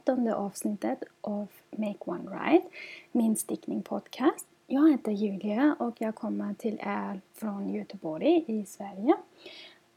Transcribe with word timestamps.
trettonde 0.00 0.34
avsnittet 0.34 1.04
av 1.20 1.46
Make 1.70 1.98
One 1.98 2.30
Right, 2.30 2.64
min 3.12 3.36
stickning-podcast. 3.36 4.46
Jag 4.66 4.90
heter 4.90 5.12
Julia 5.12 5.76
och 5.78 5.94
jag 5.98 6.14
kommer 6.14 6.54
till 6.54 6.74
er 6.74 7.20
från 7.34 7.74
Göteborg 7.74 8.44
i 8.46 8.66
Sverige. 8.66 9.14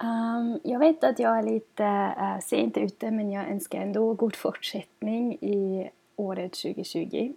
Um, 0.03 0.59
jag 0.63 0.79
vet 0.79 1.03
att 1.03 1.19
jag 1.19 1.39
är 1.39 1.43
lite 1.43 2.15
uh, 2.19 2.39
sent 2.39 2.77
ute 2.77 3.11
men 3.11 3.31
jag 3.31 3.49
önskar 3.49 3.81
ändå 3.81 4.13
god 4.13 4.35
fortsättning 4.35 5.33
i 5.33 5.89
året 6.15 6.51
2020. 6.51 7.33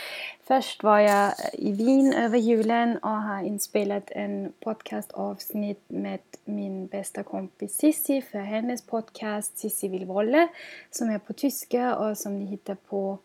Först 0.45 0.83
var 0.83 0.99
jag 0.99 1.33
i 1.53 1.73
Wien 1.73 2.13
över 2.13 2.39
julen 2.39 2.99
och 2.99 3.11
har 3.11 3.43
inspelat 3.43 4.11
en 4.11 4.53
podcastavsnitt 4.61 5.83
med 5.89 6.21
min 6.45 6.87
bästa 6.87 7.23
kompis 7.23 7.77
Sissi 7.77 8.23
för 8.23 8.39
hennes 8.39 8.83
podcast 8.83 9.59
Sissi 9.59 9.89
vill 9.89 10.05
volle 10.05 10.49
som 10.91 11.11
är 11.11 11.19
på 11.19 11.33
tyska 11.33 11.97
och 11.97 12.19
som 12.19 12.39
ni 12.39 12.45
hittar 12.45 12.75
på 12.75 13.19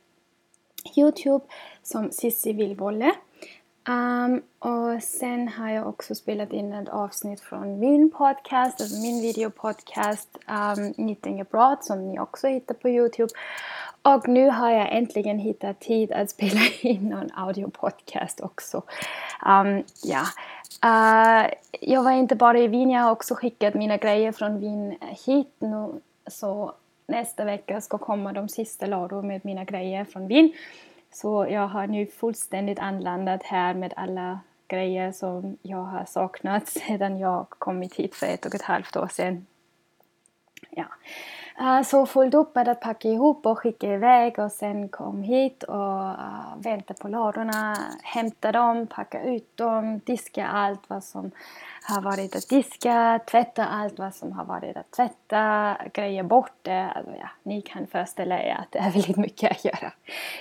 Youtube 0.98 1.46
som 1.84 2.12
Sissi 2.12 2.54
vill 2.54 2.76
volle. 2.76 3.12
Um, 3.90 4.42
och 4.60 5.04
sen 5.04 5.48
har 5.48 5.70
jag 5.70 5.88
också 5.88 6.16
spelat 6.16 6.54
in 6.54 6.74
ett 6.74 6.90
avsnitt 6.90 7.42
från 7.42 7.80
min 7.80 8.12
podcast, 8.12 8.82
alltså 8.82 9.02
min 9.02 9.22
videopodcast 9.22 10.38
um, 10.78 10.94
Knitting 10.94 11.42
Abroad 11.42 11.78
som 11.82 12.08
ni 12.08 12.20
också 12.20 12.48
hittar 12.48 12.76
på 12.76 12.90
Youtube. 12.90 13.30
Och 14.02 14.28
nu 14.28 14.50
har 14.50 14.72
jag 14.72 14.98
äntligen 14.98 15.40
hittat 15.40 15.80
tid 15.80 16.12
att 16.12 16.30
spela 16.30 16.60
in 16.82 17.10
någon 17.10 17.30
audiopodcast 17.34 18.42
också. 18.42 18.78
Um, 19.46 19.84
ja. 20.04 20.24
Uh, 20.86 21.54
jag 21.82 22.04
var 22.04 22.12
inte 22.12 22.36
bara 22.36 22.60
i 22.60 22.68
Wien, 22.68 22.90
jag 22.90 23.02
har 23.02 23.12
också 23.12 23.36
skickat 23.36 23.74
mina 23.74 23.98
grejer 23.98 24.32
från 24.32 24.60
Wien 24.60 24.96
hit 25.26 25.56
nu. 25.60 26.02
Så 26.28 26.74
nästa 27.08 27.46
vecka 27.46 27.82
ska 27.82 27.98
komma 27.98 28.34
de 28.34 28.50
sista 28.50 28.86
lådorna 28.86 29.28
med 29.28 29.46
mina 29.46 29.64
grejer 29.64 30.06
från 30.06 30.28
Wien. 30.28 30.52
Så 31.12 31.48
jag 31.50 31.68
har 31.68 31.88
nu 31.88 32.06
fullständigt 32.06 32.80
anlandat 32.80 33.44
här 33.44 33.74
med 33.74 33.94
alla 33.96 34.40
grejer 34.68 35.12
som 35.12 35.58
jag 35.62 35.84
har 35.84 36.06
saknat 36.06 36.68
sedan 36.88 37.20
jag 37.20 37.50
kommit 37.50 37.96
hit 37.96 38.16
för 38.16 38.28
ett 38.28 38.46
och 38.46 38.56
ett 38.56 38.62
halvt 38.62 38.96
år 38.96 39.08
sedan. 39.08 39.46
Ja. 40.70 40.86
Eh, 41.62 41.82
så 41.82 42.06
fullt 42.06 42.34
upp 42.34 42.56
med 42.56 42.68
att 42.68 42.80
packa 42.80 43.08
ihop 43.08 43.46
och 43.46 43.60
skicka 43.60 43.94
iväg 43.94 44.40
och 44.40 44.52
sen 44.52 44.90
kom 44.90 45.24
hit 45.24 45.64
och 45.64 46.02
uh, 46.02 46.58
vänta 46.58 46.94
på 46.94 47.08
lådorna, 47.08 47.78
hämta 48.04 48.52
dem, 48.52 48.88
packa 48.88 49.24
ut 49.24 49.58
dem, 49.58 50.00
diska 50.06 50.48
allt 50.48 50.82
vad 50.88 51.04
som 51.04 51.32
har 51.84 52.02
varit 52.02 52.36
att 52.36 52.50
diska, 52.50 53.20
tvätta 53.32 53.66
allt 53.66 54.00
vad 54.00 54.16
som 54.16 54.32
har 54.32 54.46
varit 54.46 54.78
att 54.78 54.92
tvätta, 54.92 55.76
greja 55.94 56.24
bort 56.24 56.54
det. 56.62 56.92
Alltså, 56.96 57.12
ja, 57.20 57.30
ni 57.44 57.62
kan 57.62 57.88
föreställa 57.88 58.44
er 58.44 58.56
att 58.60 58.72
det 58.72 58.80
är 58.80 58.92
väldigt 58.92 59.18
mycket 59.18 59.52
att 59.52 59.66
göra. 59.66 59.92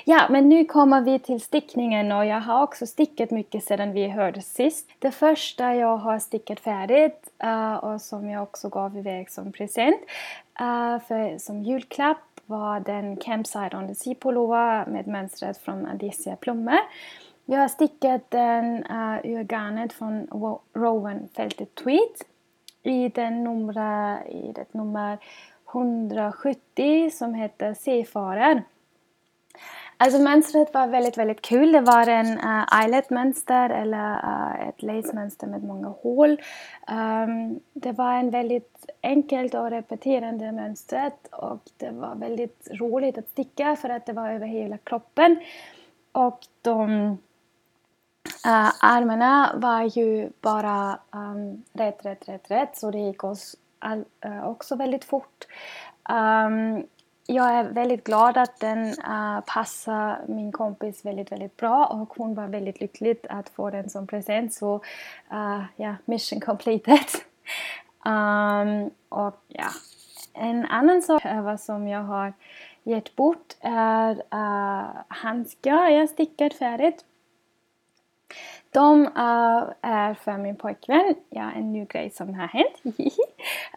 Ja, 0.05 0.27
men 0.31 0.49
nu 0.49 0.65
kommer 0.65 1.01
vi 1.01 1.19
till 1.19 1.41
stickningen 1.41 2.13
och 2.13 2.27
jag 2.27 2.41
har 2.41 2.63
också 2.63 2.87
stickat 2.87 3.31
mycket 3.31 3.65
sedan 3.65 3.93
vi 3.93 4.09
hörde 4.09 4.43
sist. 4.43 4.91
Det 4.99 5.11
första 5.11 5.75
jag 5.75 5.97
har 5.97 6.19
stickat 6.19 6.61
färdigt 6.61 7.29
uh, 7.45 7.75
och 7.75 8.01
som 8.01 8.31
jag 8.31 8.43
också 8.43 8.69
gav 8.69 8.97
iväg 8.97 9.31
som 9.31 9.53
present 9.53 10.01
Eh, 10.61 10.99
för, 11.09 11.39
som 11.39 11.63
julklapp 11.63 12.41
var 12.47 12.81
den 12.81 13.17
Campside 13.17 13.75
on 13.75 13.89
the 13.89 13.95
Sea 13.95 14.15
pullover 14.15 14.87
med 14.87 15.07
mönstret 15.07 15.59
från 15.59 15.87
Adicia 15.87 16.37
Plumme. 16.37 16.79
Jag 17.45 17.59
har 17.59 17.69
stickat 17.69 18.31
den 18.31 18.85
uh, 18.85 19.19
ur 19.25 19.45
garnet 19.45 19.93
från 19.93 20.27
Rowan 20.73 21.29
Felted 21.37 21.75
Tweed 21.75 22.15
i, 22.83 23.09
den 23.09 23.45
numra, 23.45 24.19
i 24.27 24.53
det 24.53 24.75
nummer 24.75 25.19
170 25.73 27.11
som 27.11 27.35
heter 27.35 27.75
Sefarer. 27.75 28.63
Alltså 30.03 30.19
mönstret 30.19 30.75
var 30.75 30.87
väldigt, 30.87 31.19
väldigt 31.19 31.43
kul. 31.43 31.73
Det 31.73 31.81
var 31.81 32.07
en 32.07 32.39
uh, 32.39 32.81
eyelet-mönster 32.81 33.71
eller 33.71 34.13
uh, 34.13 34.69
ett 34.69 34.83
lace-mönster 34.83 35.47
med 35.47 35.65
många 35.65 35.89
hål. 35.89 36.31
Um, 36.91 37.61
det 37.73 37.93
var 37.93 38.15
en 38.15 38.31
väldigt 38.31 38.91
enkelt 39.03 39.55
och 39.55 39.71
repeterande 39.71 40.53
mönstret 40.53 41.27
och 41.33 41.63
det 41.77 41.91
var 41.91 42.15
väldigt 42.15 42.69
roligt 42.71 43.19
att 43.19 43.29
sticka 43.29 43.77
för 43.77 43.89
att 43.89 44.07
det 44.07 44.13
var 44.13 44.31
över 44.31 44.47
hela 44.47 44.79
kroppen. 44.79 45.41
Och 46.13 46.41
de 46.63 47.19
Uh, 48.47 48.73
armarna 48.81 49.51
var 49.57 49.99
ju 49.99 50.31
bara 50.41 50.99
um, 51.11 51.65
rätt, 51.73 52.07
rätt, 52.07 52.29
rätt, 52.29 52.51
rätt 52.51 52.77
så 52.77 52.91
det 52.91 52.99
gick 52.99 53.25
oss 53.25 53.57
all, 53.79 54.05
uh, 54.27 54.49
också 54.49 54.77
väldigt 54.77 55.05
fort. 55.05 55.47
Um, 56.11 56.87
jag 57.35 57.51
är 57.51 57.65
väldigt 57.65 58.05
glad 58.05 58.37
att 58.37 58.61
den 58.61 58.89
uh, 58.89 59.41
passar 59.41 60.19
min 60.29 60.53
kompis 60.53 61.05
väldigt, 61.05 61.33
väldigt 61.33 61.57
bra 61.57 61.87
och 61.87 62.15
hon 62.17 62.35
var 62.35 62.47
väldigt 62.47 62.81
lycklig 62.81 63.19
att 63.29 63.49
få 63.49 63.71
den 63.71 63.91
som 63.91 64.07
present. 64.07 64.55
Så 64.55 64.75
uh, 65.33 65.63
ja, 65.77 65.95
mission 66.05 66.41
completed. 66.41 66.99
um, 68.05 68.91
och 69.09 69.43
ja, 69.49 69.69
en 70.35 70.67
annan 70.67 71.03
sak 71.03 71.23
som 71.59 71.89
jag 71.89 72.03
har 72.03 72.33
gett 72.83 73.17
bort 73.17 73.57
är 73.61 74.11
uh, 74.35 74.89
handskar. 75.09 75.89
Jag 75.89 76.01
har 76.01 76.07
stickat 76.07 76.55
färdigt 76.55 77.05
de 78.73 79.07
uh, 79.07 79.73
är 79.81 80.15
för 80.15 80.39
min 80.39 80.57
pojkvän. 80.57 81.15
Ja, 81.31 81.51
en 81.57 81.73
ny 81.73 81.85
grej 81.85 82.11
som 82.11 82.35
har 82.35 82.47
hänt. 82.47 82.83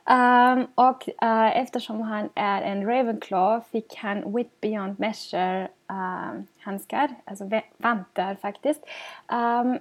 um, 0.09 0.67
och 0.75 1.09
uh, 1.23 1.57
eftersom 1.57 2.01
han 2.01 2.29
är 2.35 2.61
en 2.61 2.85
Ravenclaw 2.87 3.65
fick 3.71 3.95
han 3.95 4.35
Wit 4.35 4.61
Beyond 4.61 4.99
Measure 4.99 5.63
uh, 5.91 6.41
handskar, 6.59 7.09
alltså 7.25 7.49
vantar 7.77 8.35
faktiskt. 8.35 8.85
Um, 9.31 9.79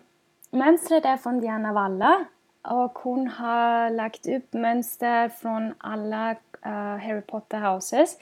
mönstret 0.50 1.04
är 1.04 1.16
från 1.16 1.40
Diana 1.40 1.72
Valla. 1.72 2.24
och 2.62 2.98
hon 2.98 3.28
har 3.28 3.90
lagt 3.90 4.26
upp 4.26 4.52
mönster 4.52 5.28
från 5.28 5.74
alla 5.78 6.30
uh, 6.66 6.96
Harry 7.06 7.20
Potter 7.20 7.60
houses. 7.60 8.18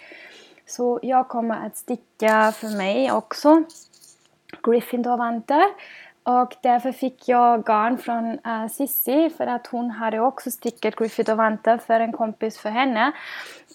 Så 0.66 1.00
jag 1.03 1.28
kommer 1.28 1.66
att 1.66 1.77
sticka 1.77 2.53
för 2.53 2.77
mig 2.77 3.12
också 3.12 3.65
Gryffindor-vantar. 4.62 5.65
Och 6.23 6.57
därför 6.63 6.93
fick 6.93 7.29
jag 7.29 7.65
garn 7.65 7.99
från 7.99 8.39
uh, 8.47 8.69
Sissi 8.69 9.31
för 9.31 9.47
att 9.47 9.67
hon 9.67 9.91
hade 9.91 10.21
också 10.21 10.51
stickat 10.51 10.97
Griffith 10.97 11.31
och 11.31 11.37
vantar 11.37 11.79
för 11.79 12.01
en 12.01 12.13
kompis 12.13 12.59
för 12.59 12.71
henne. 12.71 13.13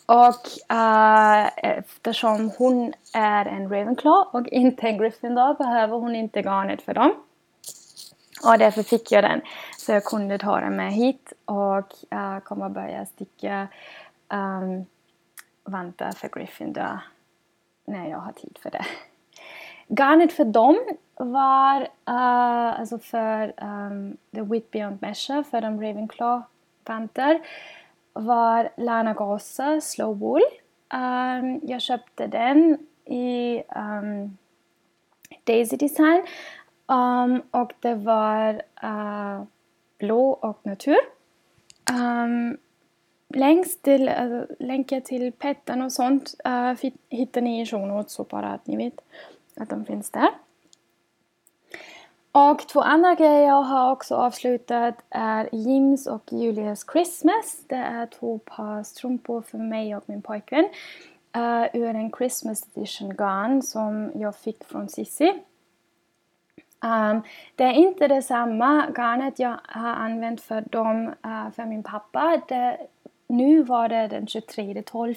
Och 0.05 0.73
uh, 0.73 1.49
eftersom 1.57 2.51
hon 2.57 2.93
är 3.13 3.45
en 3.45 3.69
Ravenclaw 3.69 4.29
och 4.31 4.47
inte 4.47 4.87
en 4.87 4.97
Gryffindor 4.97 5.53
behöver 5.53 5.97
hon 5.97 6.15
inte 6.15 6.41
garnet 6.41 6.81
för 6.81 6.93
dem. 6.93 7.13
Och 8.43 8.57
därför 8.57 8.83
fick 8.83 9.11
jag 9.11 9.23
den. 9.23 9.41
Så 9.77 9.91
jag 9.91 10.03
kunde 10.03 10.37
ta 10.37 10.59
den 10.59 10.75
med 10.75 10.93
hit 10.93 11.33
och 11.45 11.93
eh, 12.11 12.35
uh, 12.35 12.39
kommer 12.39 12.69
börja 12.69 13.05
sticka 13.05 13.67
ehm, 14.29 14.63
um, 14.63 14.85
vantar 15.63 16.11
för 16.11 16.29
Gryffindor 16.29 16.99
när 17.85 18.09
jag 18.09 18.17
har 18.17 18.31
tid 18.31 18.57
för 18.61 18.71
det. 18.71 18.85
Garnet 19.87 20.33
för 20.33 20.45
dem 20.45 20.79
var 21.17 21.81
uh, 21.81 22.79
alltså 22.79 22.99
för 22.99 23.53
um, 23.61 24.17
The 24.35 24.41
Wit 24.41 24.71
Beyond 24.71 25.01
Measure 25.01 25.43
för 25.43 25.61
de 25.61 25.81
Ravenclaw-vantar 25.81 27.39
var 28.13 28.69
Lana 28.77 29.13
Gosse 29.13 29.81
Slow 29.81 30.19
Wool. 30.19 30.41
Um, 30.93 31.59
jag 31.63 31.81
köpte 31.81 32.27
den 32.27 32.77
i 33.05 33.63
um, 33.75 34.37
Daisy 35.43 35.77
Design 35.77 36.25
um, 36.87 37.41
och 37.51 37.73
det 37.79 37.95
var 37.95 38.61
uh, 38.83 39.43
blå 39.97 40.29
och 40.29 40.59
natur. 40.63 40.97
Um, 41.91 42.57
längst 43.29 43.83
till, 43.83 44.09
uh, 44.09 44.43
länkar 44.59 44.99
till 44.99 45.31
petten 45.31 45.81
och 45.81 45.91
sånt 45.91 46.35
uh, 46.47 46.91
hittar 47.09 47.41
ni 47.41 47.61
i 47.61 47.65
show 47.65 47.87
notes 47.87 48.11
så 48.11 48.23
bara 48.23 48.47
att 48.47 48.67
ni 48.67 48.77
vet 48.77 49.01
att 49.57 49.69
de 49.69 49.85
finns 49.85 50.09
där. 50.09 50.29
Och 52.31 52.67
två 52.67 52.81
andra 52.81 53.15
grejer 53.15 53.47
jag 53.47 53.61
har 53.63 53.91
också 53.91 54.15
avslutat 54.15 54.95
är 55.09 55.49
Jims 55.51 56.07
och 56.07 56.23
Julias 56.31 56.85
Christmas. 56.91 57.63
Det 57.67 57.75
är 57.75 58.05
två 58.05 58.39
par 58.39 58.83
strumpor 58.83 59.41
för 59.41 59.57
mig 59.57 59.95
och 59.95 60.03
min 60.05 60.21
pojkvän. 60.21 60.69
Uh, 61.37 61.65
ur 61.73 61.95
en 61.95 62.11
Christmas 62.17 62.67
edition 62.75 63.15
garn 63.15 63.61
som 63.61 64.11
jag 64.15 64.35
fick 64.35 64.63
från 64.63 64.89
Sissi. 64.89 65.33
Um, 66.83 67.21
det 67.55 67.63
är 67.63 67.73
inte 67.73 68.07
detsamma 68.07 68.85
garnet 68.97 69.39
jag 69.39 69.59
har 69.63 69.95
använt 69.95 70.41
för 70.41 70.61
dem, 70.61 71.13
uh, 71.25 71.51
för 71.51 71.65
min 71.65 71.83
pappa. 71.83 72.41
Det, 72.47 72.77
nu 73.27 73.63
var 73.63 73.89
det 73.89 74.07
den 74.07 74.27
23 74.27 74.83
12 74.85 75.15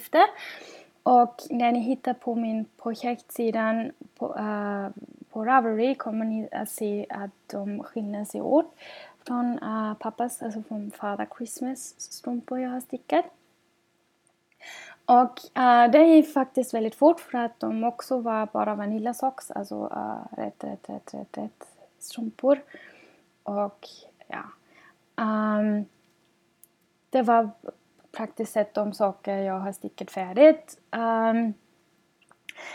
och 1.09 1.43
när 1.49 1.71
ni 1.71 1.79
hittar 1.79 2.13
på 2.13 2.35
min 2.35 2.65
projektsida 2.77 3.89
på, 4.15 4.35
uh, 4.35 4.89
på 5.29 5.45
Ravelry 5.45 5.95
kommer 5.95 6.25
ni 6.25 6.49
att 6.51 6.69
se 6.69 7.05
att 7.09 7.31
de 7.47 7.83
skiljer 7.83 8.25
sig 8.25 8.41
åt 8.41 8.75
från 9.27 9.59
uh, 9.63 9.93
pappas, 9.93 10.41
alltså 10.41 10.63
från 10.63 10.91
Father 10.91 11.27
Christmas 11.37 11.95
strumpor 11.97 12.59
jag 12.59 12.69
har 12.69 12.79
stickat. 12.79 13.25
Och 15.05 15.39
uh, 15.57 15.91
det 15.91 16.03
gick 16.03 16.33
faktiskt 16.33 16.73
väldigt 16.73 16.95
fort 16.95 17.19
för 17.19 17.37
att 17.37 17.59
de 17.59 17.83
också 17.83 18.19
var 18.19 18.45
bara 18.45 18.75
Vanilla 18.75 19.13
Socks, 19.13 19.51
alltså 19.51 19.75
uh, 19.75 20.37
rätt, 20.37 20.63
rätt, 20.63 20.89
rätt, 20.89 21.13
rätt, 21.13 21.37
rätt 21.37 21.67
strumpor. 21.99 22.61
Och 23.43 23.87
ja. 24.27 24.43
Um, 25.23 25.85
det 27.09 27.21
var 27.21 27.49
praktiskt 28.19 28.53
sett 28.53 28.73
de 28.73 28.93
saker 28.93 29.37
jag 29.37 29.59
har 29.59 29.71
stickat 29.71 30.11
färdigt. 30.11 30.77
Um, 30.91 31.53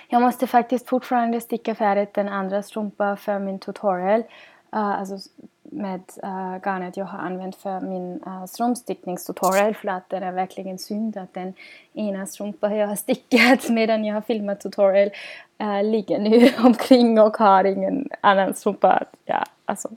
jag 0.09 0.23
måste 0.23 0.47
faktiskt 0.47 0.89
fortfarande 0.89 1.41
sticka 1.41 1.75
färdigt 1.75 2.15
den 2.15 2.29
andra 2.29 2.63
strumpan 2.63 3.17
för 3.17 3.39
min 3.39 3.59
tutorial. 3.59 4.21
Uh, 4.21 5.01
alltså 5.01 5.19
med 5.63 6.01
uh, 6.25 6.59
garnet 6.65 6.97
jag 6.97 7.05
har 7.05 7.19
använt 7.19 7.57
för 7.57 7.81
min 7.81 8.23
eh, 8.27 8.33
uh, 8.33 8.45
strumpstickningstutorial 8.47 9.75
för 9.75 9.89
att 9.89 10.09
det 10.09 10.17
är 10.17 10.33
verkligen 10.33 10.79
synd 10.79 11.17
att 11.17 11.35
den 11.35 11.55
ena 11.93 12.27
strumpan 12.27 12.77
jag 12.77 12.89
har 12.89 12.97
stickat 12.97 13.69
medan 13.71 14.05
jag 14.05 14.15
har 14.15 14.21
filmat 14.21 14.61
tutorial 14.61 15.11
uh, 15.63 15.83
ligger 15.85 16.19
nu 16.19 16.51
omkring 16.65 17.21
och 17.21 17.37
har 17.37 17.65
ingen 17.65 18.09
annan 18.21 18.55
strumpa 18.55 18.93
att... 18.93 19.17
ja, 19.25 19.45
alltså, 19.65 19.89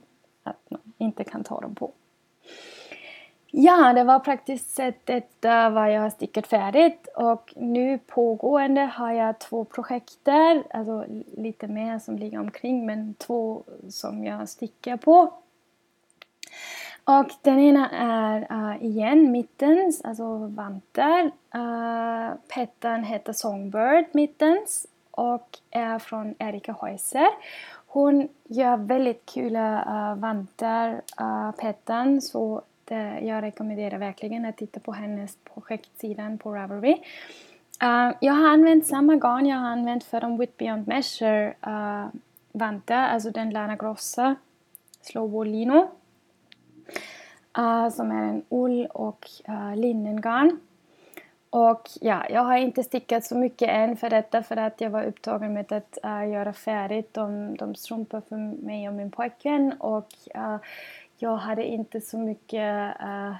att 0.42 0.70
man 0.70 0.80
inte 0.98 1.24
kan 1.24 1.44
ta 1.44 1.60
dem 1.60 1.74
på. 1.74 1.92
Ja, 3.50 3.92
det 3.92 4.04
var 4.04 4.18
praktiskt 4.18 4.70
sett 4.70 5.06
detta 5.06 5.70
vad 5.70 5.92
jag 5.92 6.00
har 6.00 6.10
stickat 6.10 6.46
färdigt 6.46 7.08
och 7.16 7.52
nu 7.56 7.98
pågående 7.98 8.80
har 8.80 9.12
jag 9.12 9.38
två 9.38 9.64
projekt 9.64 10.28
alltså 10.70 11.04
lite 11.36 11.66
mer 11.66 11.98
som 11.98 12.16
ligger 12.16 12.38
omkring 12.38 12.86
men 12.86 13.14
två 13.14 13.62
som 13.88 14.24
jag 14.24 14.48
stickar 14.48 14.96
på. 14.96 15.32
Och 17.04 17.30
den 17.42 17.58
ena 17.58 17.90
är 17.90 18.52
uh, 18.52 18.84
igen 18.84 19.32
mittens, 19.32 20.04
alltså 20.04 20.36
vantar. 20.36 21.30
Eh, 21.54 21.60
uh, 21.60 22.34
pettan 22.54 23.04
heter 23.04 23.32
Songbird 23.32 24.04
Mittens 24.12 24.86
och 25.10 25.58
är 25.70 25.98
från 25.98 26.34
Erika 26.38 26.76
Heuser. 26.82 27.28
Hon 27.86 28.28
gör 28.44 28.76
väldigt 28.76 29.26
kul 29.26 29.56
uh, 29.56 29.78
eh, 29.78 30.14
vantar, 30.14 31.02
uh, 31.20 31.50
pettan, 31.52 32.20
så 32.20 32.62
det, 32.88 32.94
eh, 32.94 33.26
jag 33.26 33.42
rekommenderar 33.42 33.98
verkligen 33.98 34.44
att 34.44 34.56
titta 34.56 34.80
på 34.80 34.92
hennes 34.92 35.38
projektsidan 35.54 36.38
på 36.38 36.54
Ravelry. 36.54 36.96
Uh, 37.82 38.12
jag 38.20 38.32
har 38.32 38.48
använt 38.48 38.86
samma 38.86 39.16
garn 39.16 39.46
jag 39.46 39.56
har 39.56 39.68
använt 39.68 40.04
för 40.04 40.20
de 40.20 40.38
With 40.38 40.52
Beyond 40.56 40.88
Measure 40.88 41.54
uh, 41.66 42.06
vantar, 42.52 43.08
alltså 43.08 43.30
den 43.30 43.50
Lana 43.50 43.76
Grossa 43.76 44.36
Slow 45.02 45.30
Wool 45.30 45.48
Lino. 45.48 45.88
Uh, 47.58 47.88
som 47.88 48.10
är 48.10 48.22
en 48.22 48.42
ull 48.48 48.86
och 48.86 49.26
uh, 49.48 49.76
linnengarn. 49.76 50.60
Och 51.50 51.88
ja, 52.00 52.26
jag 52.30 52.44
har 52.44 52.56
inte 52.56 52.82
stickat 52.82 53.24
så 53.24 53.36
mycket 53.36 53.68
än 53.68 53.96
för 53.96 54.10
detta 54.10 54.42
för 54.42 54.56
att 54.56 54.80
jag 54.80 54.90
var 54.90 55.04
upptagen 55.04 55.52
med 55.52 55.72
att 55.72 55.98
uh, 56.04 56.30
göra 56.30 56.52
färdigt 56.52 57.14
de, 57.14 57.56
de 57.56 57.74
strumpor 57.74 58.22
för 58.28 58.36
mig 58.64 58.88
och 58.88 58.94
min 58.94 59.10
pojkvän 59.10 59.72
och 59.78 60.08
uh, 60.36 60.56
jag 61.18 61.36
hade 61.36 61.64
inte 61.64 62.00
så 62.00 62.18
mycket 62.18 63.00
uh, 63.02 63.34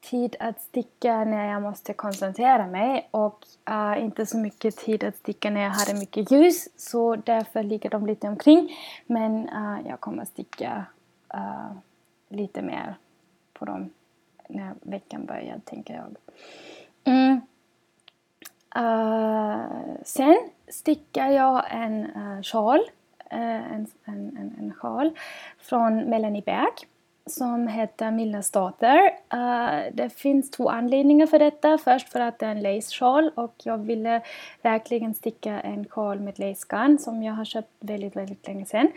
tid 0.00 0.36
att 0.40 0.60
sticka 0.60 1.24
när 1.24 1.52
jag 1.52 1.62
måste 1.62 1.92
koncentrera 1.92 2.66
mig 2.66 3.08
och 3.10 3.44
uh, 3.70 4.04
inte 4.04 4.26
så 4.26 4.38
mycket 4.38 4.76
tid 4.76 5.04
att 5.04 5.16
sticka 5.16 5.50
när 5.50 5.60
jag 5.60 5.70
hade 5.70 5.94
mycket 5.94 6.32
ljus 6.32 6.68
så 6.76 7.16
därför 7.16 7.62
ligger 7.62 7.90
de 7.90 8.06
lite 8.06 8.28
omkring 8.28 8.76
men 9.06 9.48
uh, 9.48 9.78
jag 9.88 10.00
kommer 10.00 10.24
sticka 10.24 10.84
lite 12.28 12.62
mer 12.62 12.94
på 13.52 13.64
dem 13.64 13.90
när 14.48 14.74
veckan 14.82 15.26
börjar 15.26 15.60
tänker 15.64 15.94
jag. 15.94 16.16
Mm. 17.04 17.40
sen 20.04 20.36
stickar 20.68 21.30
jag 21.30 21.64
en 21.70 22.12
sjal 22.44 22.80
en, 23.30 23.86
en, 24.04 24.36
en, 24.36 24.54
en 24.58 24.74
sjal 24.74 25.10
från 25.58 26.04
Melanie 26.04 26.42
Berg 26.42 26.88
som 27.28 27.68
heter 27.68 28.10
Milnas 28.10 28.50
dotter. 28.50 29.10
Uh, 29.34 29.78
eh, 29.78 29.84
det 29.92 30.10
finns 30.10 30.50
två 30.50 30.68
anledningar 30.68 31.26
för 31.26 31.38
detta. 31.38 31.78
Först 31.78 32.08
för 32.08 32.20
att 32.20 32.38
det 32.38 32.46
är 32.46 32.50
en 32.50 32.62
lace 32.62 33.04
och 33.34 33.54
jag 33.62 33.78
ville 33.78 34.22
verkligen 34.62 35.14
sticka 35.14 35.60
en 35.60 35.88
sjal 35.88 36.20
med 36.20 36.38
lace 36.38 36.98
som 36.98 37.22
jag 37.22 37.34
har 37.34 37.44
köpt 37.44 37.72
väldigt, 37.80 38.16
väldigt 38.16 38.46
länge 38.46 38.64
sedan. 38.64 38.88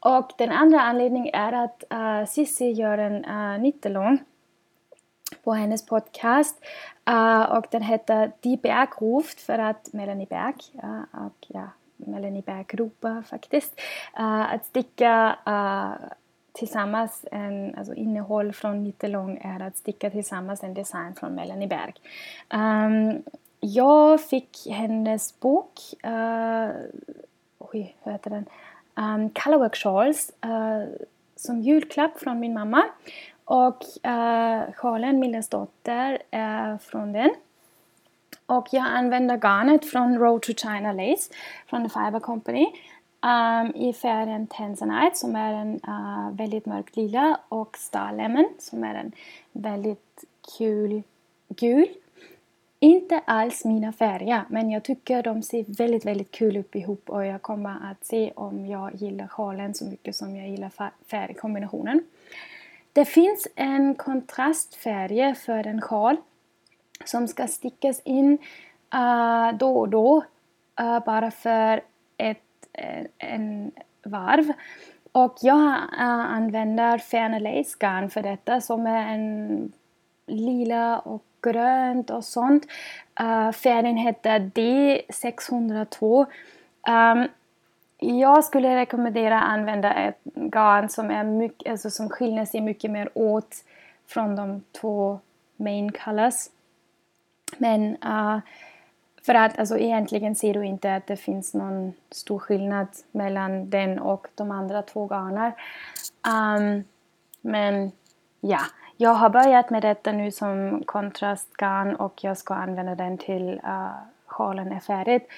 Och 0.00 0.32
den 0.38 0.50
andra 0.50 0.80
anledningen 0.80 1.34
är 1.34 1.52
att 1.52 1.84
eh, 1.90 1.98
uh, 1.98 2.26
Sissi 2.26 2.70
gör 2.70 2.98
en 2.98 3.24
eh, 3.24 3.54
uh, 3.54 3.60
nittelång 3.60 4.18
på 5.44 5.52
hennes 5.52 5.86
podcast 5.86 6.64
uh, 7.10 7.42
och 7.42 7.66
den 7.70 7.82
heter 7.82 8.32
Die 8.40 8.56
Bergruft 8.56 9.40
för 9.40 9.58
att 9.58 9.92
Melanie 9.92 10.26
Berg 10.30 10.54
uh, 10.84 11.26
och 11.26 11.46
ja, 11.48 11.68
Melanie 11.96 12.42
Berg 12.42 12.64
ropar 12.72 13.22
faktiskt 13.22 13.80
uh, 14.18 14.54
att 14.54 14.64
sticka 14.64 15.36
tillsammans 16.52 17.24
en, 17.32 17.74
alltså 17.74 17.94
innehåll 17.94 18.52
från 18.52 18.84
Nittelång 18.84 19.38
är 19.42 19.66
att 19.66 19.76
sticka 19.76 20.10
tillsammans 20.10 20.62
en 20.62 20.74
design 20.74 21.14
från 21.14 21.34
Melanie 21.34 21.68
Berg. 21.68 21.94
Um, 22.54 23.22
jag 23.60 24.20
fick 24.20 24.66
hennes 24.70 25.40
bok, 25.40 25.72
uh, 26.06 26.70
oj, 27.58 27.96
hur 28.02 28.12
heter 28.12 28.30
den? 28.30 28.46
Ehm, 28.96 29.20
um, 29.20 29.30
Colorwork 29.30 29.76
Shawls 29.76 30.32
uh, 30.44 30.88
som 31.36 31.60
julklapp 31.60 32.18
från 32.18 32.40
min 32.40 32.54
mamma. 32.54 32.84
Och 33.44 33.84
uh, 34.06 34.72
sjalen, 34.72 35.18
Mildas 35.18 35.48
dotter, 35.48 36.22
är 36.30 36.78
från 36.78 37.12
den. 37.12 37.30
Och 38.46 38.68
jag 38.72 38.86
använder 38.86 39.36
garnet 39.36 39.90
från 39.90 40.18
Road 40.18 40.42
to 40.42 40.52
China 40.52 40.92
Lace 40.92 41.32
från 41.66 41.88
The 41.88 41.88
Fiber 41.88 42.20
Company 42.20 42.66
um, 43.22 43.74
i 43.74 43.92
färgen 43.92 44.46
Tanzanite 44.46 45.18
som 45.18 45.36
är 45.36 45.52
en 45.52 45.80
uh, 45.88 46.36
väldigt 46.36 46.66
mörk 46.66 46.96
lila 46.96 47.40
och 47.48 47.76
Star 47.76 48.12
Lemon 48.12 48.48
som 48.58 48.84
är 48.84 48.94
en 48.94 49.12
väldigt 49.52 50.24
kul 50.58 51.02
gul. 51.48 51.88
Inte 52.82 53.22
alls 53.24 53.64
mina 53.64 53.92
färger 53.92 54.42
men 54.48 54.70
jag 54.70 54.82
tycker 54.82 55.22
de 55.22 55.42
ser 55.42 55.64
väldigt 55.68 56.06
väldigt 56.06 56.30
kul 56.30 56.56
upp 56.56 56.76
ihop 56.76 57.10
och 57.10 57.26
jag 57.26 57.42
kommer 57.42 57.90
att 57.90 58.04
se 58.04 58.32
om 58.34 58.66
jag 58.66 58.94
gillar 58.94 59.28
sjalen 59.28 59.74
så 59.74 59.84
mycket 59.84 60.16
som 60.16 60.36
jag 60.36 60.48
gillar 60.48 60.72
färgkombinationen. 61.06 62.04
Det 62.92 63.04
finns 63.04 63.48
en 63.54 63.94
kontrastfärg 63.94 65.34
för 65.34 65.66
en 65.66 65.80
sjal 65.80 66.16
som 67.04 67.28
ska 67.28 67.46
stickas 67.46 68.00
in 68.04 68.38
uh, 68.94 69.58
då 69.58 69.78
och 69.78 69.88
då 69.88 70.24
uh, 70.80 71.04
bara 71.04 71.30
för 71.30 71.80
ett 72.16 72.49
Eh, 72.80 73.06
en 73.18 73.70
varv. 74.04 74.52
Och 75.12 75.36
jag 75.40 75.72
eh, 75.72 76.34
använder 76.34 76.98
Fairna 76.98 77.38
Lace 77.38 77.76
garn 77.78 78.10
för 78.10 78.22
detta 78.22 78.60
som 78.60 78.86
är 78.86 79.14
en 79.14 79.72
lila 80.26 80.98
och 80.98 81.24
grönt 81.42 82.10
och 82.10 82.24
sånt. 82.24 82.66
Eh, 83.20 83.26
uh, 83.26 83.52
färgen 83.52 83.96
heter 83.96 84.38
D602. 84.54 86.20
Um, 86.20 86.26
ehm, 86.86 87.28
jag 87.98 88.44
skulle 88.44 88.76
rekommendera 88.76 89.42
att 89.42 89.48
använda 89.48 89.94
ett 89.94 90.20
garn 90.34 90.88
som, 90.88 91.10
är 91.10 91.24
mycket, 91.24 91.70
alltså 91.70 91.90
som 91.90 92.08
skiljer 92.08 92.44
sig 92.44 92.60
mycket 92.60 92.90
mer 92.90 93.10
åt 93.14 93.54
från 94.06 94.36
de 94.36 94.62
två 94.80 95.20
main 95.56 95.92
colors. 95.92 96.48
Men 97.58 97.96
uh, 98.04 98.38
för 99.30 99.34
att 99.34 99.58
alltså, 99.58 99.78
egentligen 99.78 100.34
ser 100.34 100.54
du 100.54 100.66
inte 100.66 100.94
att 100.94 101.06
det 101.06 101.16
finns 101.16 101.54
någon 101.54 101.92
stor 102.10 102.38
skillnad 102.38 102.88
mellan 103.12 103.70
den 103.70 103.98
och 103.98 104.26
de 104.34 104.50
andra 104.50 104.82
två 104.82 105.06
garner. 105.06 105.52
Um, 106.26 106.34
ehm, 106.34 106.84
men 107.40 107.92
ja, 108.40 108.60
jag 108.96 109.14
har 109.14 109.30
börjat 109.30 109.70
med 109.70 109.82
detta 109.82 110.12
nu 110.12 110.30
som 110.30 110.82
kontrastgarn 110.86 111.96
och 111.96 112.24
jag 112.24 112.38
ska 112.38 112.54
använda 112.54 112.94
den 112.94 113.18
till 113.18 113.60
eh, 113.64 113.70
uh, 113.70 113.90
sjalen 114.26 114.72
är 114.72 114.80
färdigt. 114.80 115.28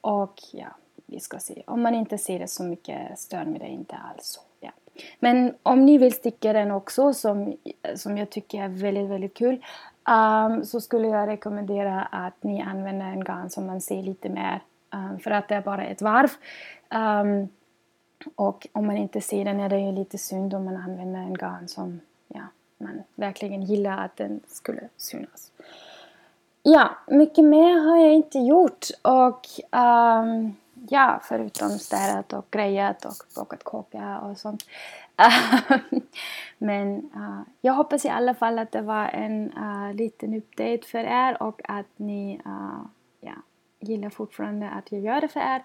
Och 0.00 0.34
ja, 0.52 0.68
vi 1.06 1.20
ska 1.20 1.38
se. 1.38 1.62
Om 1.66 1.82
man 1.82 1.94
inte 1.94 2.18
ser 2.18 2.38
det 2.38 2.48
så 2.48 2.64
mycket 2.64 3.18
stör 3.18 3.44
mig 3.44 3.58
det 3.58 3.68
inte 3.68 3.96
alls. 3.96 4.40
Ja. 4.60 4.70
Men 5.20 5.54
om 5.62 5.86
ni 5.86 5.98
vill 5.98 6.12
sticka 6.12 6.52
den 6.52 6.70
också 6.70 7.14
som, 7.14 7.56
som 7.94 8.18
jag 8.18 8.30
tycker 8.30 8.62
är 8.62 8.68
väldigt, 8.68 9.10
väldigt 9.10 9.34
kul 9.34 9.64
um, 10.08 10.64
så 10.64 10.80
skulle 10.80 11.08
jag 11.08 11.28
rekommendera 11.28 12.02
att 12.02 12.42
ni 12.42 12.62
använder 12.62 13.06
en 13.06 13.24
garn 13.24 13.50
som 13.50 13.66
man 13.66 13.80
ser 13.80 14.02
lite 14.02 14.28
mer 14.28 14.60
um, 14.94 15.18
för 15.18 15.30
att 15.30 15.48
det 15.48 15.54
är 15.54 15.62
bara 15.62 15.84
ett 15.84 16.02
varv. 16.02 16.30
Um, 16.90 17.48
Och 18.34 18.66
om 18.72 18.86
man 18.86 18.96
inte 18.96 19.20
ser 19.20 19.44
den 19.44 19.60
är 19.60 19.68
det 19.68 19.80
ju 19.80 19.92
lite 19.92 20.18
synd 20.18 20.54
om 20.54 20.64
man 20.64 20.76
använder 20.76 21.20
en 21.20 21.34
garn 21.34 21.68
som 21.68 22.00
ja, 22.28 22.42
man 22.78 23.02
verkligen 23.14 23.62
gillar 23.62 24.04
att 24.04 24.16
den 24.16 24.40
skulle 24.46 24.88
synas. 24.96 25.52
Ja, 26.62 26.90
mycket 27.06 27.44
mer 27.44 27.78
har 27.88 27.96
jag 27.96 28.14
inte 28.14 28.38
gjort 28.38 28.86
och 29.02 29.46
um, 29.72 30.56
ja, 30.88 31.20
förutom 31.22 31.70
städat 31.70 32.32
och 32.32 32.46
grejat 32.50 33.04
och 33.04 33.14
bakat 33.36 33.64
kaka 33.64 34.20
och 34.20 34.38
sånt. 34.38 34.62
Men 36.58 37.10
uh, 37.16 37.40
jag 37.60 37.72
hoppas 37.72 38.04
i 38.04 38.08
alla 38.08 38.34
fall 38.34 38.58
att 38.58 38.72
det 38.72 38.82
var 38.82 39.08
en 39.08 39.52
uh, 39.52 39.94
liten 39.94 40.34
update 40.34 40.86
för 40.86 40.98
er 40.98 41.42
och 41.42 41.60
att 41.64 41.86
ni 41.96 42.40
uh, 42.46 42.86
ja, 43.20 43.34
gillar 43.80 44.10
fortfarande 44.10 44.70
att 44.70 44.92
jag 44.92 45.00
gör 45.00 45.20
det 45.20 45.28
för 45.28 45.40
er. 45.40 45.62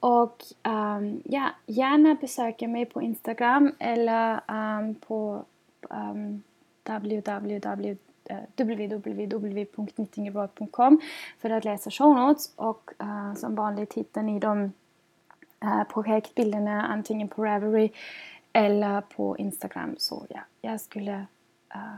Och 0.00 0.42
um, 0.62 1.22
ja, 1.24 1.48
gärna 1.66 2.14
besöka 2.14 2.68
mig 2.68 2.86
på 2.86 3.02
Instagram 3.02 3.72
eller 3.78 4.40
um, 4.48 4.94
på 4.94 5.44
um, 5.90 6.42
www 6.84 7.96
www.knittingabout.com 8.56 11.00
för 11.38 11.50
att 11.50 11.64
läsa 11.64 11.90
show 11.90 12.14
notes 12.14 12.52
och 12.56 12.90
uh, 13.02 13.34
som 13.34 13.54
vanligt 13.54 13.94
hittar 13.94 14.22
ni 14.22 14.38
de 14.38 14.72
uh, 15.64 15.84
projektbilderna 15.84 16.86
antingen 16.86 17.28
på 17.28 17.44
Ravelry 17.44 17.90
eller 18.56 19.00
på 19.00 19.36
Instagram. 19.38 19.94
Så 19.98 20.26
ja, 20.28 20.40
jag 20.60 20.80
skulle 20.80 21.26
uh, 21.74 21.96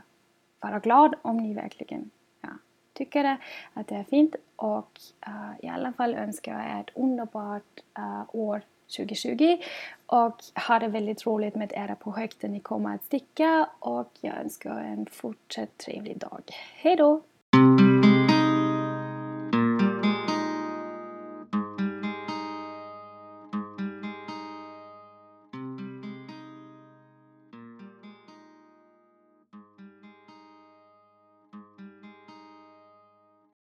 vara 0.61 0.79
glad 0.79 1.15
om 1.23 1.37
ni 1.37 1.55
verkligen 1.55 2.11
ja, 2.41 2.49
tycker 2.93 3.23
det, 3.23 3.37
att 3.75 3.87
det 3.87 3.95
är 3.95 4.05
fint 4.05 4.35
och 4.57 5.01
uh, 5.29 5.65
i 5.67 5.69
alla 5.69 5.93
fall 5.93 6.15
önskar 6.15 6.53
jag 6.53 6.79
er 6.79 6.81
ett 6.81 6.97
underbart 6.97 7.81
uh, 7.99 8.23
år 8.33 8.63
2020 8.97 9.59
och 10.07 10.37
ha 10.69 10.79
det 10.79 10.89
väldigt 10.89 11.27
roligt 11.27 11.55
med 11.55 11.73
era 11.75 11.95
projekt 11.95 12.43
ni 12.43 12.61
kommer 12.61 12.95
att 12.95 13.05
sticka 13.05 13.69
och 13.79 14.11
jag 14.21 14.37
önskar 14.37 14.81
en 14.81 15.07
fortsatt 15.07 15.79
trevlig 15.79 16.19
dag. 16.19 16.43
Hejdå! 16.75 17.23